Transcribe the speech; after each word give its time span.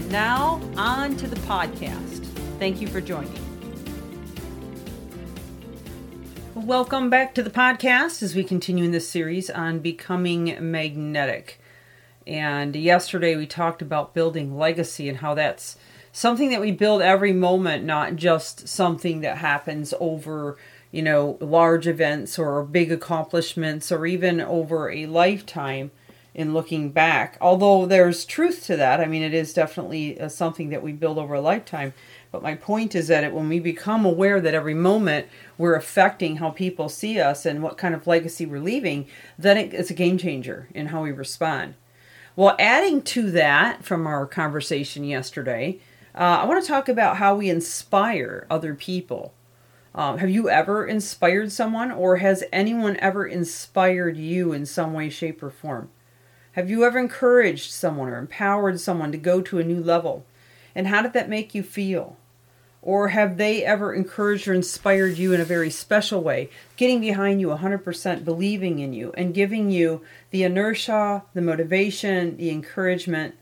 And 0.00 0.10
now, 0.10 0.62
on 0.78 1.14
to 1.18 1.26
the 1.26 1.36
podcast. 1.40 2.24
Thank 2.58 2.80
you 2.80 2.88
for 2.88 3.02
joining. 3.02 3.38
Welcome 6.54 7.10
back 7.10 7.34
to 7.34 7.42
the 7.42 7.50
podcast 7.50 8.22
as 8.22 8.34
we 8.34 8.42
continue 8.42 8.84
in 8.84 8.92
this 8.92 9.06
series 9.06 9.50
on 9.50 9.80
becoming 9.80 10.56
magnetic. 10.58 11.60
And 12.26 12.74
yesterday 12.74 13.36
we 13.36 13.46
talked 13.46 13.82
about 13.82 14.14
building 14.14 14.56
legacy 14.56 15.06
and 15.06 15.18
how 15.18 15.34
that's 15.34 15.76
something 16.12 16.48
that 16.48 16.62
we 16.62 16.72
build 16.72 17.02
every 17.02 17.34
moment, 17.34 17.84
not 17.84 18.16
just 18.16 18.68
something 18.68 19.20
that 19.20 19.36
happens 19.36 19.92
over 20.00 20.56
you 20.92 21.02
know, 21.02 21.36
large 21.40 21.86
events 21.86 22.38
or 22.38 22.64
big 22.64 22.90
accomplishments 22.90 23.92
or 23.92 24.06
even 24.06 24.40
over 24.40 24.90
a 24.90 25.06
lifetime 25.06 25.90
in 26.34 26.54
looking 26.54 26.90
back. 26.90 27.36
Although 27.40 27.86
there's 27.86 28.24
truth 28.24 28.64
to 28.66 28.76
that. 28.76 29.00
I 29.00 29.06
mean, 29.06 29.22
it 29.22 29.34
is 29.34 29.52
definitely 29.52 30.20
uh, 30.20 30.28
something 30.28 30.70
that 30.70 30.82
we 30.82 30.92
build 30.92 31.18
over 31.18 31.34
a 31.34 31.40
lifetime. 31.40 31.92
But 32.30 32.42
my 32.42 32.54
point 32.54 32.94
is 32.94 33.08
that 33.08 33.24
it, 33.24 33.32
when 33.32 33.48
we 33.48 33.58
become 33.58 34.04
aware 34.04 34.40
that 34.40 34.54
every 34.54 34.74
moment 34.74 35.26
we're 35.58 35.74
affecting 35.74 36.36
how 36.36 36.50
people 36.50 36.88
see 36.88 37.20
us 37.20 37.44
and 37.44 37.62
what 37.62 37.78
kind 37.78 37.94
of 37.94 38.06
legacy 38.06 38.46
we're 38.46 38.60
leaving, 38.60 39.06
then 39.38 39.56
it, 39.56 39.74
it's 39.74 39.90
a 39.90 39.94
game 39.94 40.18
changer 40.18 40.68
in 40.74 40.86
how 40.86 41.02
we 41.02 41.10
respond. 41.10 41.74
Well, 42.36 42.54
adding 42.58 43.02
to 43.02 43.30
that 43.32 43.84
from 43.84 44.06
our 44.06 44.26
conversation 44.26 45.02
yesterday, 45.04 45.80
uh, 46.14 46.38
I 46.42 46.44
want 46.44 46.62
to 46.62 46.68
talk 46.68 46.88
about 46.88 47.16
how 47.16 47.34
we 47.34 47.50
inspire 47.50 48.46
other 48.48 48.74
people. 48.74 49.34
Um, 49.92 50.18
have 50.18 50.30
you 50.30 50.48
ever 50.48 50.86
inspired 50.86 51.50
someone, 51.50 51.90
or 51.90 52.18
has 52.18 52.44
anyone 52.52 52.96
ever 52.98 53.26
inspired 53.26 54.16
you 54.16 54.52
in 54.52 54.64
some 54.64 54.92
way, 54.92 55.10
shape, 55.10 55.42
or 55.42 55.50
form? 55.50 55.90
Have 56.54 56.68
you 56.68 56.82
ever 56.82 56.98
encouraged 56.98 57.70
someone 57.70 58.08
or 58.08 58.18
empowered 58.18 58.80
someone 58.80 59.12
to 59.12 59.18
go 59.18 59.40
to 59.40 59.60
a 59.60 59.64
new 59.64 59.80
level? 59.80 60.26
And 60.74 60.88
how 60.88 61.00
did 61.00 61.12
that 61.12 61.28
make 61.28 61.54
you 61.54 61.62
feel? 61.62 62.16
Or 62.82 63.08
have 63.08 63.36
they 63.36 63.64
ever 63.64 63.94
encouraged 63.94 64.48
or 64.48 64.54
inspired 64.54 65.16
you 65.16 65.32
in 65.32 65.40
a 65.40 65.44
very 65.44 65.70
special 65.70 66.22
way, 66.22 66.50
getting 66.76 67.00
behind 67.00 67.40
you 67.40 67.48
100%, 67.48 68.24
believing 68.24 68.80
in 68.80 68.92
you, 68.92 69.12
and 69.16 69.32
giving 69.32 69.70
you 69.70 70.00
the 70.30 70.42
inertia, 70.42 71.22
the 71.34 71.42
motivation, 71.42 72.36
the 72.36 72.50
encouragement, 72.50 73.36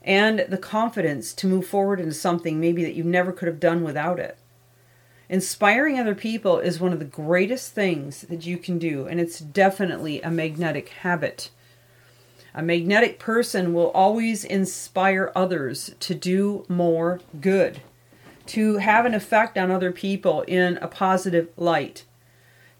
and 0.00 0.46
the 0.48 0.56
confidence 0.56 1.34
to 1.34 1.46
move 1.46 1.66
forward 1.66 2.00
into 2.00 2.14
something 2.14 2.58
maybe 2.58 2.82
that 2.82 2.94
you 2.94 3.04
never 3.04 3.32
could 3.32 3.48
have 3.48 3.60
done 3.60 3.82
without 3.82 4.18
it? 4.18 4.38
Inspiring 5.28 5.98
other 5.98 6.14
people 6.14 6.60
is 6.60 6.80
one 6.80 6.94
of 6.94 6.98
the 6.98 7.04
greatest 7.04 7.72
things 7.72 8.22
that 8.22 8.46
you 8.46 8.56
can 8.56 8.78
do, 8.78 9.06
and 9.06 9.20
it's 9.20 9.38
definitely 9.38 10.22
a 10.22 10.30
magnetic 10.30 10.88
habit. 10.88 11.50
A 12.54 12.62
magnetic 12.62 13.18
person 13.18 13.74
will 13.74 13.90
always 13.90 14.44
inspire 14.44 15.32
others 15.34 15.94
to 16.00 16.14
do 16.14 16.64
more 16.68 17.20
good, 17.40 17.80
to 18.46 18.76
have 18.76 19.04
an 19.06 19.14
effect 19.14 19.58
on 19.58 19.72
other 19.72 19.90
people 19.90 20.42
in 20.42 20.76
a 20.76 20.86
positive 20.86 21.48
light, 21.56 22.04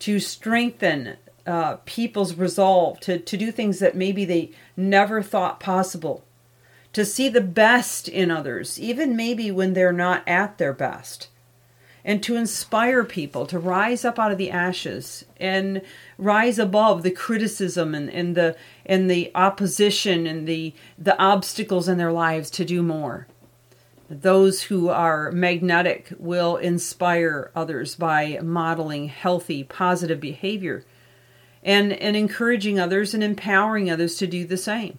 to 0.00 0.20
strengthen 0.20 1.16
uh, 1.46 1.76
people's 1.86 2.34
resolve 2.34 3.00
to, 3.00 3.18
to 3.18 3.36
do 3.36 3.50
things 3.50 3.78
that 3.78 3.96
maybe 3.96 4.24
they 4.24 4.50
never 4.76 5.22
thought 5.22 5.58
possible, 5.58 6.22
to 6.92 7.04
see 7.04 7.30
the 7.30 7.40
best 7.40 8.08
in 8.08 8.30
others, 8.30 8.78
even 8.78 9.16
maybe 9.16 9.50
when 9.50 9.72
they're 9.72 9.92
not 9.92 10.22
at 10.28 10.58
their 10.58 10.74
best 10.74 11.28
and 12.04 12.22
to 12.22 12.36
inspire 12.36 13.04
people 13.04 13.46
to 13.46 13.58
rise 13.58 14.04
up 14.04 14.18
out 14.18 14.32
of 14.32 14.38
the 14.38 14.50
ashes 14.50 15.24
and 15.38 15.82
rise 16.18 16.58
above 16.58 17.02
the 17.02 17.10
criticism 17.10 17.94
and, 17.94 18.10
and 18.10 18.34
the 18.34 18.56
and 18.84 19.10
the 19.10 19.30
opposition 19.34 20.26
and 20.26 20.46
the 20.48 20.74
the 20.98 21.20
obstacles 21.20 21.88
in 21.88 21.98
their 21.98 22.12
lives 22.12 22.50
to 22.50 22.64
do 22.64 22.82
more. 22.82 23.26
Those 24.10 24.64
who 24.64 24.88
are 24.88 25.30
magnetic 25.32 26.12
will 26.18 26.56
inspire 26.56 27.50
others 27.54 27.94
by 27.94 28.38
modeling 28.42 29.08
healthy 29.08 29.64
positive 29.64 30.20
behavior 30.20 30.84
and 31.62 31.92
and 31.92 32.16
encouraging 32.16 32.80
others 32.80 33.14
and 33.14 33.22
empowering 33.22 33.90
others 33.90 34.16
to 34.16 34.26
do 34.26 34.44
the 34.44 34.56
same. 34.56 34.98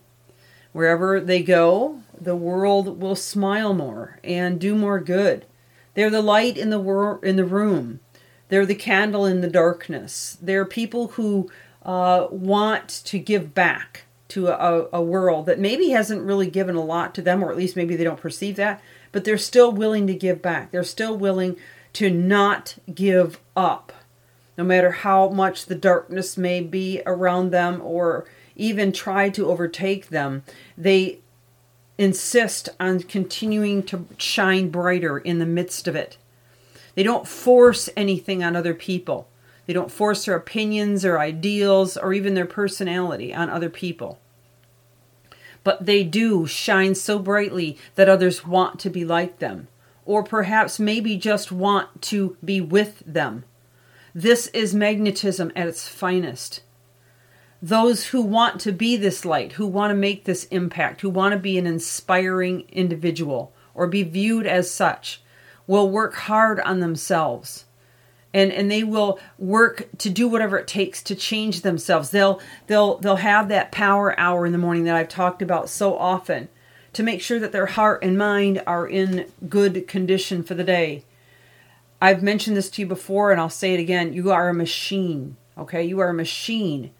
Wherever 0.71 1.19
they 1.19 1.43
go 1.43 1.99
the 2.19 2.35
world 2.35 3.01
will 3.01 3.17
smile 3.17 3.73
more 3.73 4.19
and 4.23 4.59
do 4.59 4.73
more 4.73 5.01
good 5.01 5.45
they're 5.93 6.09
the 6.09 6.21
light 6.21 6.57
in 6.57 6.69
the 6.69 6.79
wor- 6.79 7.19
in 7.23 7.35
the 7.35 7.45
room. 7.45 7.99
They're 8.49 8.65
the 8.65 8.75
candle 8.75 9.25
in 9.25 9.41
the 9.41 9.49
darkness. 9.49 10.37
They're 10.41 10.65
people 10.65 11.09
who 11.09 11.49
uh, 11.83 12.27
want 12.29 12.89
to 13.05 13.19
give 13.19 13.53
back 13.53 14.05
to 14.29 14.47
a, 14.47 14.87
a 14.93 15.01
world 15.01 15.45
that 15.45 15.59
maybe 15.59 15.89
hasn't 15.89 16.23
really 16.23 16.49
given 16.49 16.75
a 16.75 16.83
lot 16.83 17.13
to 17.15 17.21
them, 17.21 17.43
or 17.43 17.51
at 17.51 17.57
least 17.57 17.75
maybe 17.75 17.95
they 17.95 18.03
don't 18.03 18.19
perceive 18.19 18.55
that, 18.55 18.81
but 19.11 19.25
they're 19.25 19.37
still 19.37 19.71
willing 19.71 20.07
to 20.07 20.13
give 20.13 20.41
back. 20.41 20.71
They're 20.71 20.83
still 20.83 21.15
willing 21.17 21.55
to 21.93 22.09
not 22.09 22.75
give 22.93 23.39
up, 23.55 23.93
no 24.57 24.63
matter 24.63 24.91
how 24.91 25.29
much 25.29 25.65
the 25.65 25.75
darkness 25.75 26.37
may 26.37 26.61
be 26.61 27.01
around 27.05 27.51
them 27.51 27.81
or 27.83 28.25
even 28.55 28.91
try 28.91 29.29
to 29.29 29.47
overtake 29.47 30.09
them. 30.09 30.43
They 30.77 31.19
insist 31.97 32.69
on 32.79 33.01
continuing 33.01 33.83
to 33.83 34.07
shine 34.17 34.69
brighter 34.69 35.17
in 35.17 35.39
the 35.39 35.45
midst 35.45 35.87
of 35.87 35.95
it. 35.95 36.17
They 36.95 37.03
don't 37.03 37.27
force 37.27 37.89
anything 37.95 38.43
on 38.43 38.55
other 38.55 38.73
people. 38.73 39.27
They 39.65 39.73
don't 39.73 39.91
force 39.91 40.25
their 40.25 40.35
opinions 40.35 41.05
or 41.05 41.19
ideals 41.19 41.97
or 41.97 42.13
even 42.13 42.33
their 42.33 42.45
personality 42.45 43.33
on 43.33 43.49
other 43.49 43.69
people. 43.69 44.19
But 45.63 45.85
they 45.85 46.03
do 46.03 46.45
shine 46.45 46.95
so 46.95 47.19
brightly 47.19 47.77
that 47.95 48.09
others 48.09 48.45
want 48.45 48.79
to 48.81 48.89
be 48.89 49.05
like 49.05 49.39
them, 49.39 49.69
or 50.05 50.23
perhaps 50.23 50.79
maybe 50.79 51.15
just 51.15 51.51
want 51.51 52.01
to 52.03 52.35
be 52.43 52.59
with 52.59 53.01
them. 53.05 53.45
This 54.13 54.47
is 54.47 54.75
magnetism 54.75 55.51
at 55.55 55.67
its 55.67 55.87
finest 55.87 56.61
those 57.63 58.07
who 58.07 58.21
want 58.21 58.59
to 58.59 58.73
be 58.73 58.97
this 58.97 59.23
light, 59.23 59.53
who 59.53 59.65
want 59.65 59.89
to 59.89 59.95
make 59.95 60.25
this 60.25 60.43
impact, 60.45 60.99
who 60.99 61.09
want 61.09 61.31
to 61.31 61.39
be 61.39 61.57
an 61.57 61.65
inspiring 61.65 62.65
individual 62.69 63.53
or 63.73 63.87
be 63.87 64.03
viewed 64.03 64.45
as 64.45 64.69
such, 64.69 65.21
will 65.65 65.89
work 65.89 66.13
hard 66.13 66.59
on 66.59 66.81
themselves. 66.81 67.63
And, 68.33 68.51
and 68.51 68.69
they 68.69 68.83
will 68.83 69.17
work 69.37 69.87
to 69.99 70.09
do 70.09 70.27
whatever 70.27 70.57
it 70.57 70.67
takes 70.67 71.01
to 71.03 71.15
change 71.15 71.61
themselves. 71.61 72.09
They'll 72.09 72.41
they'll 72.67 72.97
they'll 72.97 73.15
have 73.17 73.47
that 73.47 73.71
power 73.71 74.19
hour 74.19 74.45
in 74.45 74.51
the 74.51 74.57
morning 74.57 74.83
that 74.83 74.97
I've 74.97 75.07
talked 75.07 75.41
about 75.41 75.69
so 75.69 75.97
often 75.97 76.49
to 76.91 77.01
make 77.01 77.21
sure 77.21 77.39
that 77.39 77.53
their 77.53 77.67
heart 77.67 78.03
and 78.03 78.17
mind 78.17 78.61
are 78.67 78.85
in 78.85 79.31
good 79.47 79.87
condition 79.87 80.43
for 80.43 80.53
the 80.53 80.65
day. 80.65 81.05
I've 82.01 82.23
mentioned 82.23 82.57
this 82.57 82.69
to 82.71 82.81
you 82.81 82.87
before 82.87 83.31
and 83.31 83.39
I'll 83.39 83.49
say 83.49 83.73
it 83.73 83.79
again. 83.79 84.11
You 84.11 84.31
are 84.31 84.49
a 84.49 84.53
machine, 84.53 85.37
okay? 85.57 85.83
You 85.83 86.01
are 86.01 86.09
a 86.09 86.13
machine 86.13 86.91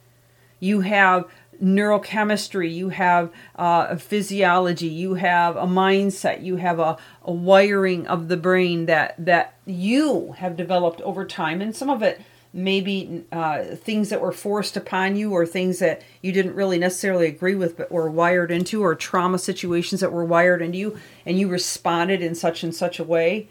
you 0.64 0.80
have 0.80 1.26
neurochemistry, 1.62 2.74
you 2.74 2.90
have 2.90 3.32
uh, 3.58 3.88
a 3.90 3.98
physiology, 3.98 4.88
you 4.88 5.16
have 5.16 5.56
a 5.58 5.66
mindset, 5.66 6.44
you 6.44 6.56
have 6.56 6.80
a, 6.80 6.98
a 7.24 7.32
wiring 7.32 8.08
of 8.08 8.28
the 8.30 8.38
brain 8.38 8.86
that 8.86 9.14
that 9.24 9.56
you 9.66 10.34
have 10.38 10.56
developed 10.56 11.02
over 11.02 11.26
time, 11.26 11.62
and 11.62 11.76
some 11.76 11.90
of 11.90 12.02
it 12.02 12.22
maybe 12.56 13.26
uh, 13.32 13.64
things 13.64 14.10
that 14.10 14.22
were 14.22 14.32
forced 14.32 14.78
upon 14.78 15.16
you 15.16 15.32
or 15.32 15.44
things 15.44 15.80
that 15.80 16.04
you 16.22 16.32
didn't 16.32 16.54
really 16.54 16.78
necessarily 16.78 17.26
agree 17.26 17.56
with 17.56 17.76
but 17.76 17.92
were 17.92 18.10
wired 18.10 18.52
into 18.52 18.84
or 18.84 18.94
trauma 18.94 19.40
situations 19.40 20.02
that 20.02 20.12
were 20.12 20.24
wired 20.24 20.62
into 20.62 20.78
you 20.78 21.00
and 21.26 21.40
you 21.40 21.48
responded 21.48 22.22
in 22.22 22.36
such 22.36 22.64
and 22.64 22.76
such 22.76 23.00
a 23.00 23.04
way. 23.04 23.48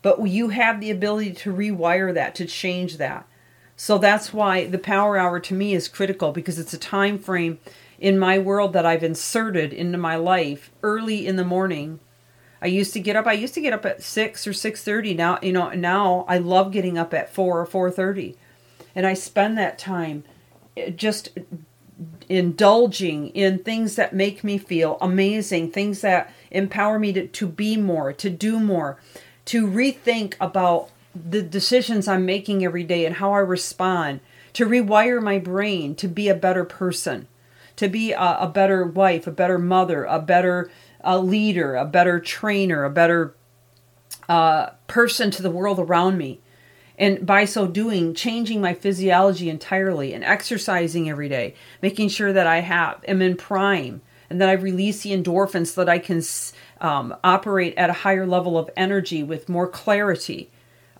But 0.00 0.24
you 0.28 0.50
have 0.50 0.80
the 0.80 0.92
ability 0.92 1.32
to 1.32 1.52
rewire 1.52 2.14
that 2.14 2.36
to 2.36 2.46
change 2.46 2.98
that 2.98 3.26
so 3.76 3.98
that's 3.98 4.32
why 4.32 4.66
the 4.66 4.78
power 4.78 5.18
hour 5.18 5.38
to 5.38 5.54
me 5.54 5.74
is 5.74 5.86
critical 5.86 6.32
because 6.32 6.58
it's 6.58 6.72
a 6.72 6.78
time 6.78 7.18
frame 7.18 7.58
in 7.98 8.18
my 8.18 8.38
world 8.38 8.72
that 8.72 8.86
I've 8.86 9.04
inserted 9.04 9.72
into 9.72 9.98
my 9.98 10.16
life 10.16 10.70
early 10.82 11.26
in 11.26 11.36
the 11.36 11.44
morning. 11.44 12.00
I 12.60 12.66
used 12.66 12.94
to 12.94 13.00
get 13.00 13.16
up 13.16 13.26
I 13.26 13.34
used 13.34 13.54
to 13.54 13.60
get 13.60 13.74
up 13.74 13.84
at 13.84 14.02
6 14.02 14.46
or 14.46 14.52
6:30. 14.52 15.14
Now, 15.14 15.38
you 15.42 15.52
know, 15.52 15.70
now 15.70 16.24
I 16.26 16.38
love 16.38 16.72
getting 16.72 16.96
up 16.96 17.12
at 17.12 17.32
4 17.32 17.60
or 17.60 17.66
4:30. 17.66 18.34
And 18.94 19.06
I 19.06 19.12
spend 19.12 19.58
that 19.58 19.78
time 19.78 20.24
eh, 20.76 20.90
just 20.90 21.38
indulging 22.28 23.28
in 23.28 23.58
things 23.58 23.96
that 23.96 24.14
make 24.14 24.42
me 24.42 24.58
feel 24.58 24.96
amazing, 25.00 25.70
things 25.70 26.00
that 26.00 26.32
empower 26.50 26.98
me 26.98 27.12
to, 27.12 27.26
to 27.26 27.46
be 27.46 27.76
more, 27.76 28.12
to 28.14 28.30
do 28.30 28.58
more, 28.58 28.98
to 29.46 29.66
rethink 29.66 30.34
about 30.40 30.90
the 31.28 31.42
decisions 31.42 32.08
I'm 32.08 32.26
making 32.26 32.64
every 32.64 32.84
day 32.84 33.06
and 33.06 33.16
how 33.16 33.32
I 33.32 33.38
respond, 33.38 34.20
to 34.54 34.66
rewire 34.66 35.22
my 35.22 35.38
brain 35.38 35.94
to 35.96 36.08
be 36.08 36.28
a 36.28 36.34
better 36.34 36.64
person, 36.64 37.28
to 37.76 37.88
be 37.88 38.12
a, 38.12 38.38
a 38.40 38.48
better 38.48 38.84
wife, 38.84 39.26
a 39.26 39.30
better 39.32 39.58
mother, 39.58 40.04
a 40.04 40.18
better 40.18 40.70
uh, 41.04 41.18
leader, 41.18 41.76
a 41.76 41.84
better 41.84 42.18
trainer, 42.20 42.84
a 42.84 42.90
better 42.90 43.34
uh, 44.28 44.70
person 44.86 45.30
to 45.30 45.42
the 45.42 45.50
world 45.50 45.78
around 45.78 46.18
me. 46.18 46.40
And 46.98 47.26
by 47.26 47.44
so 47.44 47.66
doing, 47.66 48.14
changing 48.14 48.62
my 48.62 48.72
physiology 48.72 49.50
entirely 49.50 50.14
and 50.14 50.24
exercising 50.24 51.10
every 51.10 51.28
day, 51.28 51.54
making 51.82 52.08
sure 52.08 52.32
that 52.32 52.46
I 52.46 52.60
have 52.60 53.04
am 53.06 53.20
in 53.20 53.36
prime 53.36 54.00
and 54.30 54.40
that 54.40 54.48
I 54.48 54.52
release 54.52 55.02
the 55.02 55.12
endorphins 55.12 55.68
so 55.68 55.84
that 55.84 55.90
I 55.90 55.98
can 55.98 56.22
um, 56.80 57.14
operate 57.22 57.74
at 57.76 57.90
a 57.90 57.94
higher 58.04 58.26
level 58.26 58.56
of 58.56 58.70
energy 58.76 59.22
with 59.22 59.48
more 59.48 59.68
clarity 59.68 60.50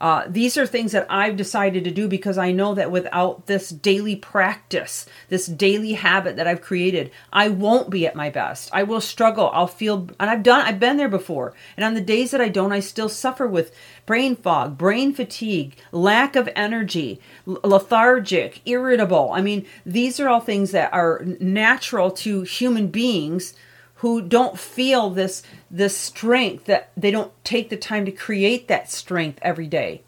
uh, 0.00 0.24
these 0.28 0.58
are 0.58 0.66
things 0.66 0.92
that 0.92 1.06
I've 1.08 1.36
decided 1.36 1.84
to 1.84 1.90
do 1.90 2.06
because 2.08 2.36
I 2.36 2.52
know 2.52 2.74
that 2.74 2.90
without 2.90 3.46
this 3.46 3.70
daily 3.70 4.16
practice, 4.16 5.06
this 5.28 5.46
daily 5.46 5.94
habit 5.94 6.36
that 6.36 6.46
I've 6.46 6.60
created, 6.60 7.10
I 7.32 7.48
won't 7.48 7.88
be 7.88 8.06
at 8.06 8.14
my 8.14 8.28
best. 8.28 8.68
I 8.72 8.82
will 8.82 9.00
struggle. 9.00 9.50
I'll 9.54 9.66
feel, 9.66 10.08
and 10.20 10.30
I've 10.30 10.42
done, 10.42 10.60
I've 10.60 10.80
been 10.80 10.98
there 10.98 11.08
before. 11.08 11.54
And 11.76 11.84
on 11.84 11.94
the 11.94 12.00
days 12.00 12.30
that 12.30 12.40
I 12.40 12.48
don't, 12.48 12.72
I 12.72 12.80
still 12.80 13.08
suffer 13.08 13.46
with 13.46 13.74
brain 14.04 14.36
fog, 14.36 14.76
brain 14.76 15.14
fatigue, 15.14 15.76
lack 15.92 16.36
of 16.36 16.48
energy, 16.54 17.20
lethargic, 17.46 18.60
irritable. 18.66 19.30
I 19.32 19.40
mean, 19.40 19.66
these 19.86 20.20
are 20.20 20.28
all 20.28 20.40
things 20.40 20.72
that 20.72 20.92
are 20.92 21.24
natural 21.40 22.10
to 22.10 22.42
human 22.42 22.88
beings 22.88 23.54
who 23.96 24.20
don't 24.20 24.58
feel 24.58 25.10
this 25.10 25.42
this 25.70 25.96
strength 25.96 26.66
that 26.66 26.90
they 26.96 27.10
don't 27.10 27.32
take 27.44 27.70
the 27.70 27.76
time 27.76 28.04
to 28.04 28.12
create 28.12 28.68
that 28.68 28.90
strength 28.90 29.38
every 29.42 29.66
day. 29.66 30.02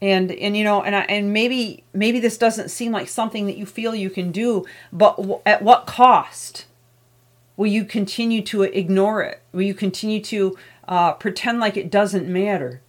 And 0.00 0.30
and 0.32 0.56
you 0.56 0.64
know 0.64 0.82
and 0.82 0.94
I, 0.94 1.00
and 1.02 1.32
maybe 1.32 1.84
maybe 1.92 2.20
this 2.20 2.38
doesn't 2.38 2.70
seem 2.70 2.92
like 2.92 3.08
something 3.08 3.46
that 3.46 3.56
you 3.56 3.66
feel 3.66 3.94
you 3.94 4.10
can 4.10 4.32
do 4.32 4.64
but 4.92 5.16
w- 5.16 5.40
at 5.44 5.62
what 5.62 5.86
cost 5.86 6.66
will 7.56 7.66
you 7.66 7.84
continue 7.84 8.40
to 8.42 8.62
ignore 8.62 9.22
it? 9.22 9.42
Will 9.52 9.62
you 9.62 9.74
continue 9.74 10.22
to 10.22 10.56
uh, 10.88 11.12
pretend 11.12 11.60
like 11.60 11.76
it 11.76 11.90
doesn't 11.90 12.28
matter? 12.28 12.80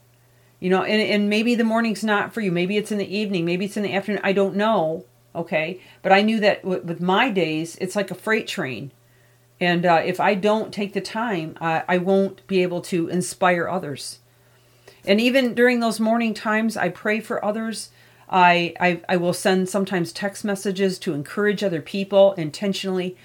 You 0.60 0.70
know 0.70 0.84
and, 0.84 1.02
and 1.02 1.30
maybe 1.30 1.56
the 1.56 1.64
morning's 1.64 2.04
not 2.04 2.34
for 2.34 2.42
you. 2.42 2.52
Maybe 2.52 2.78
it's 2.78 2.92
in 2.92 3.00
the 3.00 3.18
evening. 3.18 3.44
Maybe 3.44 3.66
it's 3.66 3.76
in 3.76 3.84
the 3.84 3.94
afternoon. 3.94 4.22
I 4.24 4.34
don't 4.34 4.56
know 4.56 5.06
okay? 5.34 5.82
But 6.02 6.12
i 6.12 6.22
knew 6.22 6.40
that 6.42 6.62
w- 6.62 6.84
with 6.84 7.02
my 7.02 7.30
days 7.30 7.78
it's 7.82 7.96
like 7.96 8.12
a 8.12 8.16
freight 8.16 8.48
train 8.48 8.92
and 9.62 9.86
uh, 9.86 10.02
if 10.04 10.20
I 10.20 10.34
don't 10.34 10.74
take 10.74 10.94
the 10.94 11.02
time, 11.02 11.56
I 11.62 12.00
won't 12.00 12.46
be 12.48 12.64
able 12.64 12.82
to 12.82 13.08
inspire 13.10 13.70
others. 13.70 14.18
And 15.06 15.22
even 15.22 15.54
during 15.54 15.80
those 15.80 16.00
morning 16.00 16.34
times, 16.34 16.76
I 16.76 16.90
pray 16.90 17.20
for 17.20 17.46
others. 17.46 17.92
I, 18.28 18.74
I, 18.80 19.02
I 19.08 19.18
will 19.18 19.34
send 19.34 19.70
sometimes 19.70 20.12
text 20.12 20.44
messages 20.44 20.98
to 21.00 21.14
encourage 21.14 21.64
other 21.64 21.82
people 21.82 22.34
intentionally. 22.34 23.16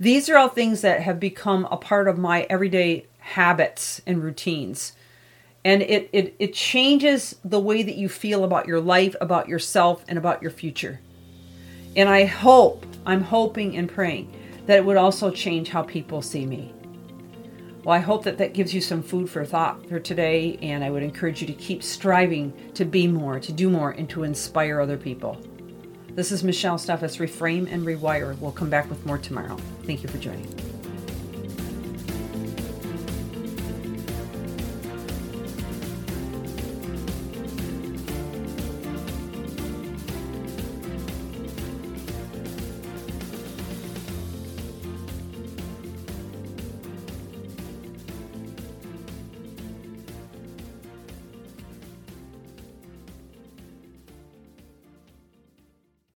These 0.00 0.28
are 0.28 0.36
all 0.36 0.48
things 0.48 0.80
that 0.80 1.02
have 1.02 1.20
become 1.20 1.68
a 1.70 1.76
part 1.76 2.08
of 2.08 2.18
my 2.18 2.48
everyday 2.50 3.06
habits 3.18 4.02
and 4.08 4.24
routines. 4.24 4.92
And 5.64 5.82
it, 5.82 6.08
it, 6.12 6.34
it 6.40 6.52
changes 6.52 7.36
the 7.44 7.60
way 7.60 7.84
that 7.84 7.96
you 7.96 8.08
feel 8.08 8.42
about 8.42 8.66
your 8.66 8.80
life, 8.80 9.14
about 9.20 9.48
yourself, 9.48 10.04
and 10.08 10.18
about 10.18 10.42
your 10.42 10.50
future. 10.50 11.00
And 11.94 12.08
I 12.08 12.24
hope, 12.24 12.84
I'm 13.06 13.22
hoping 13.22 13.76
and 13.76 13.88
praying 13.88 14.35
that 14.66 14.78
it 14.78 14.84
would 14.84 14.96
also 14.96 15.30
change 15.30 15.68
how 15.68 15.82
people 15.82 16.20
see 16.20 16.44
me. 16.44 16.72
Well, 17.84 17.94
I 17.94 18.00
hope 18.00 18.24
that 18.24 18.38
that 18.38 18.52
gives 18.52 18.74
you 18.74 18.80
some 18.80 19.02
food 19.02 19.30
for 19.30 19.44
thought 19.44 19.88
for 19.88 20.00
today, 20.00 20.58
and 20.60 20.82
I 20.82 20.90
would 20.90 21.04
encourage 21.04 21.40
you 21.40 21.46
to 21.46 21.52
keep 21.52 21.84
striving 21.84 22.52
to 22.74 22.84
be 22.84 23.06
more, 23.06 23.38
to 23.38 23.52
do 23.52 23.70
more, 23.70 23.92
and 23.92 24.10
to 24.10 24.24
inspire 24.24 24.80
other 24.80 24.96
people. 24.96 25.40
This 26.10 26.32
is 26.32 26.42
Michelle 26.42 26.78
Steffes, 26.78 27.18
Reframe 27.18 27.72
and 27.72 27.86
Rewire. 27.86 28.36
We'll 28.40 28.50
come 28.50 28.70
back 28.70 28.90
with 28.90 29.04
more 29.06 29.18
tomorrow. 29.18 29.56
Thank 29.84 30.02
you 30.02 30.08
for 30.08 30.18
joining. 30.18 30.75